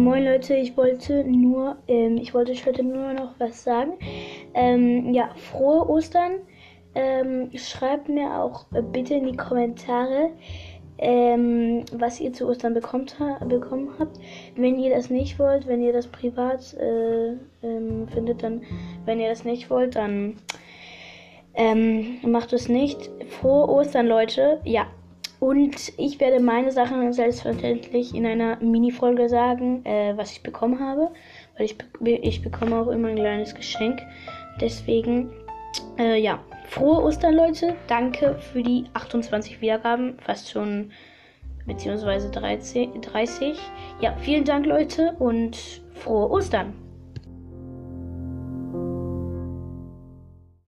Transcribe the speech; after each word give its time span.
moin 0.00 0.24
Leute, 0.24 0.54
ich 0.54 0.76
wollte 0.76 1.24
nur, 1.24 1.76
ähm, 1.86 2.16
ich 2.16 2.32
wollte 2.32 2.52
euch 2.52 2.64
heute 2.66 2.82
nur 2.82 3.12
noch 3.12 3.34
was 3.38 3.62
sagen. 3.62 3.92
Ähm, 4.54 5.12
ja, 5.12 5.30
frohe 5.36 5.88
Ostern. 5.88 6.40
Ähm, 6.94 7.50
schreibt 7.54 8.08
mir 8.08 8.42
auch 8.42 8.64
bitte 8.92 9.14
in 9.14 9.26
die 9.26 9.36
Kommentare, 9.36 10.30
ähm, 10.98 11.84
was 11.92 12.18
ihr 12.18 12.32
zu 12.32 12.48
Ostern 12.48 12.74
bekommt, 12.74 13.20
ha 13.20 13.44
bekommen 13.44 13.90
habt. 13.98 14.18
Wenn 14.56 14.78
ihr 14.78 14.90
das 14.94 15.10
nicht 15.10 15.38
wollt, 15.38 15.66
wenn 15.68 15.82
ihr 15.82 15.92
das 15.92 16.08
privat 16.08 16.74
äh, 16.74 17.34
ähm, 17.62 18.08
findet, 18.08 18.42
dann, 18.42 18.62
wenn 19.04 19.20
ihr 19.20 19.28
das 19.28 19.44
nicht 19.44 19.70
wollt, 19.70 19.96
dann 19.96 20.38
ähm, 21.54 22.18
macht 22.22 22.52
es 22.52 22.68
nicht. 22.68 23.10
Frohe 23.28 23.68
Ostern, 23.68 24.06
Leute. 24.06 24.60
Ja. 24.64 24.86
Und 25.40 25.98
ich 25.98 26.20
werde 26.20 26.38
meine 26.38 26.70
Sachen 26.70 27.14
selbstverständlich 27.14 28.14
in 28.14 28.26
einer 28.26 28.56
Mini-Folge 28.60 29.28
sagen, 29.30 29.84
äh, 29.86 30.12
was 30.16 30.32
ich 30.32 30.42
bekommen 30.42 30.78
habe. 30.78 31.10
Weil 31.56 31.64
ich, 31.66 31.76
ich 32.22 32.42
bekomme 32.42 32.78
auch 32.78 32.88
immer 32.88 33.08
ein 33.08 33.16
kleines 33.16 33.54
Geschenk. 33.54 34.00
Deswegen, 34.60 35.30
äh, 35.98 36.20
ja. 36.20 36.38
Frohe 36.68 37.02
Ostern, 37.02 37.34
Leute. 37.34 37.74
Danke 37.88 38.38
für 38.52 38.62
die 38.62 38.84
28 38.92 39.60
Wiedergaben. 39.60 40.18
Fast 40.20 40.50
schon, 40.50 40.92
beziehungsweise 41.66 42.30
30. 42.30 42.90
30. 43.00 43.58
Ja, 44.00 44.14
vielen 44.20 44.44
Dank, 44.44 44.66
Leute. 44.66 45.16
Und 45.18 45.56
frohe 45.94 46.30
Ostern. 46.30 46.74